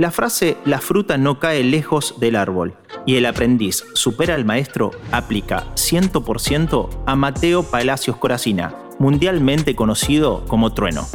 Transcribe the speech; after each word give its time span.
la 0.00 0.10
frase 0.10 0.56
la 0.64 0.80
fruta 0.80 1.18
no 1.18 1.38
cae 1.38 1.62
lejos 1.62 2.14
del 2.18 2.34
árbol 2.34 2.74
y 3.04 3.16
el 3.16 3.26
aprendiz 3.26 3.84
supera 3.92 4.34
al 4.34 4.46
maestro 4.46 4.92
aplica 5.12 5.66
100% 5.74 6.88
a 7.04 7.16
Mateo 7.16 7.64
Palacios 7.64 8.16
Coracina, 8.16 8.74
mundialmente 8.98 9.76
conocido 9.76 10.46
como 10.46 10.72
Trueno. 10.72 11.06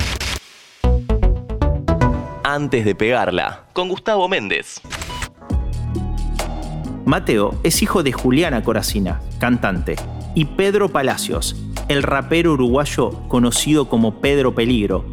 Antes 2.43 2.85
de 2.85 2.93
pegarla, 2.93 3.63
con 3.73 3.89
Gustavo 3.89 4.29
Méndez. 4.29 4.79
Mateo 7.05 7.59
es 7.63 7.81
hijo 7.81 8.03
de 8.03 8.11
Juliana 8.11 8.63
Coracina, 8.63 9.19
cantante, 9.39 9.95
y 10.35 10.45
Pedro 10.45 10.89
Palacios, 10.89 11.55
el 11.87 12.03
rapero 12.03 12.53
uruguayo 12.53 13.27
conocido 13.29 13.89
como 13.89 14.21
Pedro 14.21 14.53
Peligro, 14.53 15.05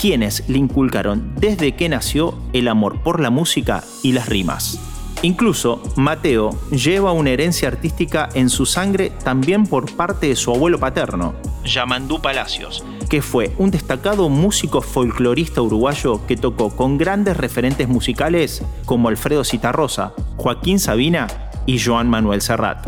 quienes 0.00 0.48
le 0.48 0.56
inculcaron 0.56 1.34
desde 1.36 1.72
que 1.72 1.88
nació 1.88 2.34
el 2.54 2.68
amor 2.68 3.02
por 3.02 3.20
la 3.20 3.28
música 3.28 3.84
y 4.02 4.12
las 4.12 4.28
rimas. 4.28 4.80
Incluso 5.22 5.82
Mateo 5.96 6.50
lleva 6.70 7.12
una 7.12 7.30
herencia 7.30 7.68
artística 7.68 8.30
en 8.32 8.48
su 8.48 8.64
sangre 8.64 9.12
también 9.22 9.66
por 9.66 9.94
parte 9.94 10.28
de 10.28 10.36
su 10.36 10.50
abuelo 10.50 10.80
paterno, 10.80 11.34
Yamandú 11.64 12.22
Palacios, 12.22 12.82
que 13.10 13.20
fue 13.20 13.52
un 13.58 13.70
destacado 13.70 14.30
músico 14.30 14.80
folclorista 14.80 15.60
uruguayo 15.60 16.26
que 16.26 16.38
tocó 16.38 16.74
con 16.74 16.96
grandes 16.96 17.36
referentes 17.36 17.86
musicales 17.86 18.62
como 18.86 19.10
Alfredo 19.10 19.44
Citarrosa, 19.44 20.14
Joaquín 20.36 20.78
Sabina 20.78 21.26
y 21.66 21.78
Joan 21.78 22.08
Manuel 22.08 22.40
Serrat. 22.40 22.86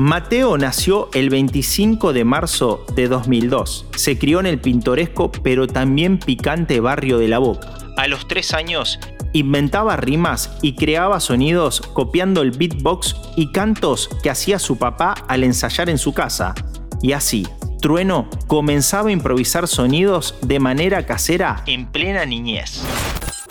Mateo 0.00 0.56
nació 0.56 1.10
el 1.12 1.28
25 1.28 2.14
de 2.14 2.24
marzo 2.24 2.86
de 2.96 3.06
2002. 3.06 3.84
Se 3.96 4.18
crió 4.18 4.40
en 4.40 4.46
el 4.46 4.58
pintoresco 4.58 5.30
pero 5.30 5.66
también 5.66 6.18
picante 6.18 6.80
barrio 6.80 7.18
de 7.18 7.28
La 7.28 7.38
Boca. 7.38 7.74
A 7.98 8.08
los 8.08 8.26
tres 8.26 8.54
años 8.54 8.98
inventaba 9.34 9.98
rimas 9.98 10.56
y 10.62 10.74
creaba 10.74 11.20
sonidos 11.20 11.82
copiando 11.82 12.40
el 12.40 12.52
beatbox 12.52 13.14
y 13.36 13.52
cantos 13.52 14.08
que 14.22 14.30
hacía 14.30 14.58
su 14.58 14.78
papá 14.78 15.16
al 15.28 15.44
ensayar 15.44 15.90
en 15.90 15.98
su 15.98 16.14
casa. 16.14 16.54
Y 17.02 17.12
así, 17.12 17.46
Trueno 17.82 18.30
comenzaba 18.46 19.10
a 19.10 19.12
improvisar 19.12 19.68
sonidos 19.68 20.34
de 20.40 20.60
manera 20.60 21.04
casera 21.04 21.62
en 21.66 21.84
plena 21.84 22.24
niñez 22.24 22.80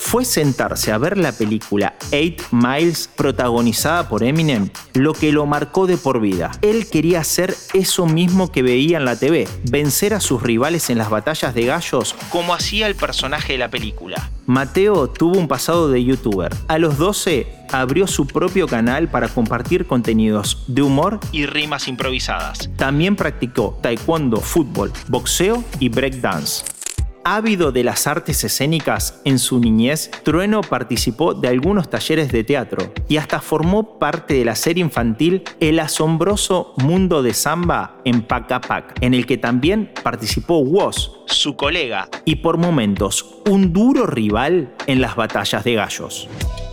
fue 0.09 0.25
sentarse 0.25 0.91
a 0.91 0.97
ver 0.97 1.19
la 1.19 1.31
película 1.31 1.93
Eight 2.09 2.41
Miles 2.49 3.07
protagonizada 3.15 4.09
por 4.09 4.23
Eminem 4.23 4.69
lo 4.95 5.13
que 5.13 5.31
lo 5.31 5.45
marcó 5.45 5.85
de 5.85 5.97
por 5.97 6.19
vida. 6.19 6.49
Él 6.63 6.87
quería 6.89 7.19
hacer 7.19 7.55
eso 7.75 8.07
mismo 8.07 8.51
que 8.51 8.63
veía 8.63 8.97
en 8.97 9.05
la 9.05 9.17
TV, 9.17 9.47
vencer 9.69 10.15
a 10.15 10.19
sus 10.19 10.41
rivales 10.41 10.89
en 10.89 10.97
las 10.97 11.11
batallas 11.11 11.53
de 11.53 11.67
gallos 11.67 12.15
como 12.31 12.55
hacía 12.55 12.87
el 12.87 12.95
personaje 12.95 13.53
de 13.53 13.59
la 13.59 13.69
película. 13.69 14.31
Mateo 14.47 15.11
tuvo 15.11 15.37
un 15.37 15.47
pasado 15.47 15.91
de 15.91 16.03
youtuber. 16.03 16.51
A 16.67 16.79
los 16.79 16.97
12 16.97 17.45
abrió 17.71 18.07
su 18.07 18.25
propio 18.25 18.67
canal 18.67 19.09
para 19.09 19.27
compartir 19.27 19.85
contenidos 19.85 20.63
de 20.65 20.81
humor 20.81 21.19
y 21.31 21.45
rimas 21.45 21.87
improvisadas. 21.87 22.71
También 22.77 23.15
practicó 23.15 23.77
taekwondo, 23.83 24.37
fútbol, 24.37 24.91
boxeo 25.07 25.63
y 25.79 25.89
breakdance. 25.89 26.78
Ávido 27.23 27.71
de 27.71 27.83
las 27.83 28.07
artes 28.07 28.43
escénicas 28.43 29.21
en 29.25 29.39
su 29.39 29.59
niñez, 29.59 30.09
Trueno 30.23 30.61
participó 30.61 31.33
de 31.33 31.49
algunos 31.49 31.89
talleres 31.89 32.31
de 32.31 32.43
teatro 32.43 32.93
y 33.07 33.17
hasta 33.17 33.41
formó 33.41 33.99
parte 33.99 34.35
de 34.35 34.45
la 34.45 34.55
serie 34.55 34.83
infantil 34.83 35.43
El 35.59 35.79
asombroso 35.79 36.73
mundo 36.77 37.21
de 37.21 37.33
samba 37.33 37.97
en 38.05 38.21
Pacapac, 38.21 38.97
en 39.01 39.13
el 39.13 39.25
que 39.25 39.37
también 39.37 39.91
participó 40.01 40.59
Woz, 40.59 41.11
su 41.27 41.55
colega, 41.55 42.07
y 42.25 42.37
por 42.37 42.57
momentos 42.57 43.41
un 43.49 43.73
duro 43.73 44.05
rival 44.07 44.73
en 44.87 45.01
las 45.01 45.15
batallas 45.15 45.63
de 45.63 45.73
gallos. 45.73 46.29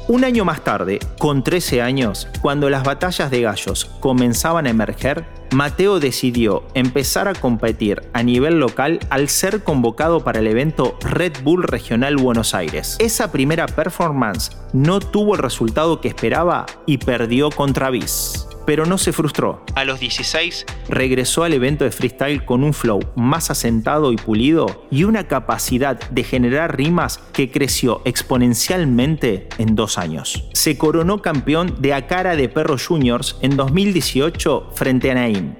Un 0.08 0.22
año 0.22 0.44
más 0.44 0.62
tarde, 0.62 1.00
con 1.18 1.42
13 1.42 1.82
años, 1.82 2.28
cuando 2.40 2.70
las 2.70 2.84
batallas 2.84 3.28
de 3.28 3.40
gallos 3.40 3.90
comenzaban 3.98 4.66
a 4.66 4.70
emerger, 4.70 5.26
Mateo 5.52 5.98
decidió 5.98 6.62
empezar 6.74 7.26
a 7.26 7.34
competir 7.34 8.02
a 8.12 8.22
nivel 8.22 8.60
local 8.60 9.00
al 9.10 9.28
ser 9.28 9.64
convocado 9.64 10.22
para 10.22 10.38
el 10.38 10.46
evento 10.46 10.96
Red 11.00 11.42
Bull 11.42 11.64
Regional 11.64 12.16
Buenos 12.18 12.54
Aires. 12.54 12.96
Esa 13.00 13.32
primera 13.32 13.66
performance 13.66 14.56
no 14.72 15.00
tuvo 15.00 15.34
el 15.34 15.42
resultado 15.42 16.00
que 16.00 16.06
esperaba 16.06 16.66
y 16.86 16.98
perdió 16.98 17.50
contra 17.50 17.90
Viz 17.90 18.35
pero 18.66 18.84
no 18.84 18.98
se 18.98 19.12
frustró. 19.12 19.64
A 19.74 19.84
los 19.84 20.00
16 20.00 20.66
regresó 20.88 21.44
al 21.44 21.52
evento 21.52 21.84
de 21.84 21.90
freestyle 21.90 22.44
con 22.44 22.64
un 22.64 22.74
flow 22.74 23.00
más 23.14 23.50
asentado 23.50 24.12
y 24.12 24.16
pulido 24.16 24.86
y 24.90 25.04
una 25.04 25.28
capacidad 25.28 25.98
de 26.10 26.24
generar 26.24 26.76
rimas 26.76 27.18
que 27.32 27.50
creció 27.50 28.02
exponencialmente 28.04 29.48
en 29.58 29.74
dos 29.74 29.98
años. 29.98 30.48
Se 30.52 30.76
coronó 30.76 31.22
campeón 31.22 31.76
de 31.78 31.94
A 31.94 32.06
Cara 32.06 32.36
de 32.36 32.48
Perro 32.48 32.76
Juniors 32.78 33.38
en 33.42 33.56
2018 33.56 34.70
frente 34.74 35.10
a 35.10 35.14
Naim. 35.14 35.54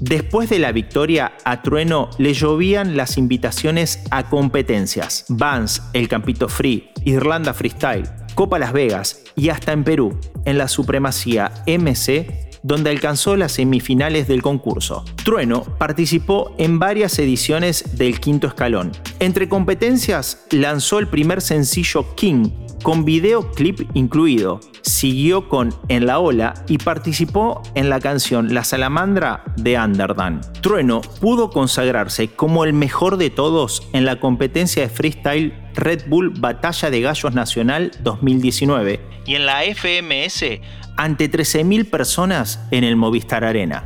Después 0.00 0.48
de 0.48 0.60
la 0.60 0.70
victoria, 0.70 1.32
a 1.44 1.60
Trueno 1.62 2.08
le 2.18 2.32
llovían 2.32 2.96
las 2.96 3.18
invitaciones 3.18 4.04
a 4.12 4.28
competencias. 4.28 5.24
Vans, 5.28 5.82
el 5.92 6.06
Campito 6.06 6.48
Free, 6.48 6.90
Irlanda 7.08 7.54
Freestyle, 7.54 8.08
Copa 8.34 8.58
Las 8.58 8.72
Vegas 8.72 9.24
y 9.34 9.48
hasta 9.48 9.72
en 9.72 9.84
Perú, 9.84 10.18
en 10.44 10.58
la 10.58 10.68
supremacía 10.68 11.52
MC 11.66 12.48
donde 12.62 12.90
alcanzó 12.90 13.36
las 13.36 13.52
semifinales 13.52 14.28
del 14.28 14.42
concurso. 14.42 15.04
Trueno 15.24 15.62
participó 15.78 16.54
en 16.58 16.78
varias 16.78 17.18
ediciones 17.18 17.96
del 17.96 18.20
quinto 18.20 18.46
escalón. 18.46 18.92
Entre 19.20 19.48
competencias, 19.48 20.46
lanzó 20.50 20.98
el 20.98 21.08
primer 21.08 21.40
sencillo 21.40 22.14
King, 22.14 22.50
con 22.82 23.04
videoclip 23.04 23.90
incluido. 23.94 24.60
Siguió 24.82 25.48
con 25.48 25.74
En 25.88 26.06
la 26.06 26.18
Ola 26.18 26.54
y 26.68 26.78
participó 26.78 27.62
en 27.74 27.90
la 27.90 28.00
canción 28.00 28.54
La 28.54 28.64
Salamandra 28.64 29.44
de 29.56 29.78
Underdan. 29.78 30.40
Trueno 30.60 31.00
pudo 31.20 31.50
consagrarse 31.50 32.28
como 32.28 32.64
el 32.64 32.72
mejor 32.72 33.16
de 33.16 33.30
todos 33.30 33.88
en 33.92 34.04
la 34.04 34.20
competencia 34.20 34.82
de 34.82 34.88
freestyle 34.88 35.54
Red 35.78 36.08
Bull 36.08 36.30
Batalla 36.30 36.90
de 36.90 37.00
Gallos 37.00 37.34
Nacional 37.34 37.92
2019 38.00 39.00
y 39.26 39.34
en 39.36 39.46
la 39.46 39.62
FMS 39.62 40.60
ante 40.96 41.30
13.000 41.30 41.88
personas 41.88 42.60
en 42.70 42.82
el 42.84 42.96
Movistar 42.96 43.44
Arena. 43.44 43.84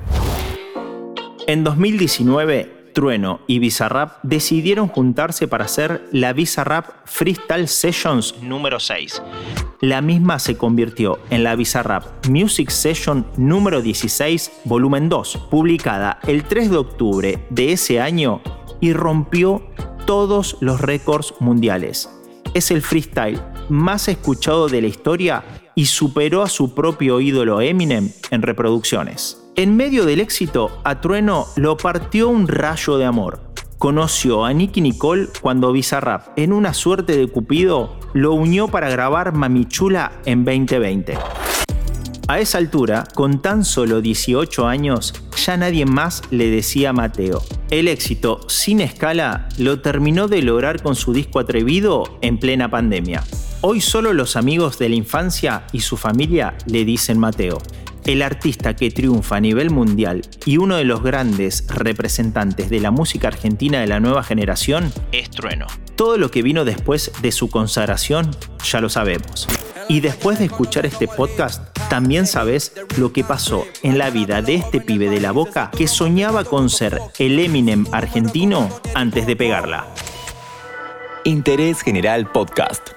En 1.46 1.64
2019, 1.64 2.82
Trueno 2.94 3.40
y 3.46 3.58
Bizarrap 3.58 4.22
decidieron 4.22 4.88
juntarse 4.88 5.48
para 5.48 5.64
hacer 5.64 6.04
la 6.12 6.32
Bizarrap 6.32 6.86
Freestyle 7.04 7.68
Sessions 7.68 8.34
número 8.42 8.80
6. 8.80 9.22
La 9.80 10.00
misma 10.00 10.38
se 10.38 10.56
convirtió 10.56 11.18
en 11.30 11.42
la 11.42 11.56
Bizarrap 11.56 12.26
Music 12.28 12.70
Session 12.70 13.26
número 13.36 13.82
16, 13.82 14.60
volumen 14.64 15.08
2, 15.08 15.48
publicada 15.50 16.20
el 16.26 16.44
3 16.44 16.70
de 16.70 16.76
octubre 16.76 17.46
de 17.50 17.72
ese 17.72 18.00
año 18.00 18.40
y 18.80 18.92
rompió 18.92 19.62
todos 20.12 20.58
los 20.60 20.78
récords 20.78 21.32
mundiales. 21.40 22.10
Es 22.52 22.70
el 22.70 22.82
freestyle 22.82 23.40
más 23.70 24.08
escuchado 24.08 24.68
de 24.68 24.82
la 24.82 24.88
historia 24.88 25.42
y 25.74 25.86
superó 25.86 26.42
a 26.42 26.50
su 26.50 26.74
propio 26.74 27.18
ídolo 27.18 27.62
Eminem 27.62 28.10
en 28.30 28.42
reproducciones. 28.42 29.42
En 29.56 29.74
medio 29.74 30.04
del 30.04 30.20
éxito, 30.20 30.70
a 30.84 31.00
Trueno 31.00 31.46
lo 31.56 31.78
partió 31.78 32.28
un 32.28 32.46
rayo 32.46 32.98
de 32.98 33.06
amor. 33.06 33.40
Conoció 33.78 34.44
a 34.44 34.52
Nicky 34.52 34.82
Nicole 34.82 35.28
cuando 35.40 35.72
Bizarrap, 35.72 36.38
en 36.38 36.52
una 36.52 36.74
suerte 36.74 37.16
de 37.16 37.28
cupido, 37.28 37.96
lo 38.12 38.34
unió 38.34 38.68
para 38.68 38.90
grabar 38.90 39.32
Mamichula 39.32 40.12
en 40.26 40.44
2020. 40.44 41.16
A 42.28 42.38
esa 42.38 42.58
altura, 42.58 43.04
con 43.14 43.40
tan 43.40 43.64
solo 43.64 44.02
18 44.02 44.66
años, 44.66 45.14
ya 45.46 45.56
nadie 45.56 45.86
más 45.86 46.22
le 46.30 46.50
decía 46.50 46.92
Mateo. 46.92 47.42
El 47.70 47.88
éxito 47.88 48.40
sin 48.48 48.80
escala 48.80 49.48
lo 49.58 49.80
terminó 49.80 50.28
de 50.28 50.42
lograr 50.42 50.82
con 50.82 50.94
su 50.94 51.12
disco 51.12 51.40
atrevido 51.40 52.18
en 52.20 52.38
plena 52.38 52.70
pandemia. 52.70 53.24
Hoy 53.60 53.80
solo 53.80 54.12
los 54.12 54.36
amigos 54.36 54.78
de 54.78 54.88
la 54.88 54.94
infancia 54.94 55.64
y 55.72 55.80
su 55.80 55.96
familia 55.96 56.54
le 56.66 56.84
dicen 56.84 57.18
Mateo. 57.18 57.58
El 58.04 58.22
artista 58.22 58.74
que 58.74 58.90
triunfa 58.90 59.36
a 59.36 59.40
nivel 59.40 59.70
mundial 59.70 60.22
y 60.44 60.56
uno 60.56 60.76
de 60.76 60.84
los 60.84 61.02
grandes 61.02 61.66
representantes 61.68 62.68
de 62.68 62.80
la 62.80 62.90
música 62.90 63.28
argentina 63.28 63.80
de 63.80 63.86
la 63.86 64.00
nueva 64.00 64.24
generación 64.24 64.92
es 65.12 65.30
Trueno. 65.30 65.66
Todo 65.96 66.18
lo 66.18 66.30
que 66.30 66.42
vino 66.42 66.64
después 66.64 67.12
de 67.20 67.32
su 67.32 67.48
consagración 67.48 68.30
ya 68.64 68.80
lo 68.80 68.88
sabemos. 68.88 69.46
Y 69.88 70.00
después 70.00 70.38
de 70.38 70.46
escuchar 70.46 70.86
este 70.86 71.06
podcast, 71.06 71.71
también 71.92 72.26
sabes 72.26 72.72
lo 72.96 73.12
que 73.12 73.22
pasó 73.22 73.66
en 73.82 73.98
la 73.98 74.08
vida 74.08 74.40
de 74.40 74.54
este 74.54 74.80
pibe 74.80 75.10
de 75.10 75.20
la 75.20 75.30
boca 75.30 75.70
que 75.76 75.86
soñaba 75.86 76.42
con 76.42 76.70
ser 76.70 76.98
el 77.18 77.38
Eminem 77.38 77.84
argentino 77.92 78.70
antes 78.94 79.26
de 79.26 79.36
pegarla. 79.36 79.86
Interés 81.24 81.82
General 81.82 82.32
Podcast. 82.32 82.92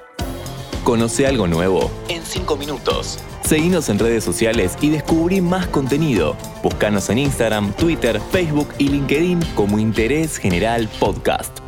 Conoce 0.86 1.28
algo 1.28 1.46
nuevo 1.46 1.92
en 2.08 2.24
5 2.24 2.56
minutos. 2.56 3.20
Seguinos 3.44 3.90
en 3.90 4.00
redes 4.00 4.24
sociales 4.24 4.78
y 4.80 4.92
descubrí 4.92 5.42
más 5.42 5.68
contenido. 5.68 6.38
Búscanos 6.64 7.10
en 7.10 7.18
Instagram, 7.18 7.74
Twitter, 7.74 8.22
Facebook 8.32 8.70
y 8.78 8.88
LinkedIn 8.88 9.42
como 9.56 9.78
Interés 9.78 10.38
General 10.38 10.88
Podcast. 11.02 11.65